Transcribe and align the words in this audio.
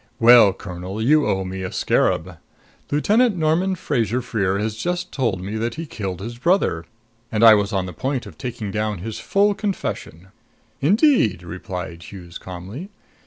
Well, 0.19 0.51
Colonel, 0.51 0.99
you 0.99 1.27
owe 1.27 1.43
me 1.43 1.61
a 1.61 1.71
scarab. 1.71 2.37
Lieutenant 2.89 3.37
Norman 3.37 3.75
Fraser 3.75 4.19
Freer 4.23 4.57
has 4.57 4.75
just 4.75 5.11
told 5.11 5.41
me 5.43 5.57
that 5.57 5.75
he 5.75 5.85
killed 5.85 6.21
his 6.21 6.39
brother, 6.39 6.85
and 7.31 7.43
I 7.43 7.53
was 7.53 7.71
on 7.71 7.85
the 7.85 7.93
point 7.93 8.25
of 8.25 8.35
taking 8.35 8.71
down 8.71 8.97
his 8.97 9.19
full 9.19 9.53
confession." 9.53 10.29
"Indeed!" 10.81 11.43
replied 11.43 12.01
Hughes 12.01 12.39
calmly. 12.39 12.89